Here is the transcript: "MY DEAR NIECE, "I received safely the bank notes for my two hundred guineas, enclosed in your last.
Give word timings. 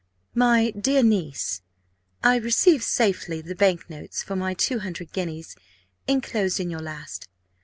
"MY 0.33 0.71
DEAR 0.71 1.03
NIECE, 1.03 1.61
"I 2.23 2.37
received 2.37 2.83
safely 2.83 3.39
the 3.39 3.53
bank 3.53 3.87
notes 3.87 4.23
for 4.23 4.35
my 4.35 4.55
two 4.55 4.79
hundred 4.79 5.13
guineas, 5.13 5.55
enclosed 6.07 6.59
in 6.59 6.71
your 6.71 6.81
last. 6.81 7.27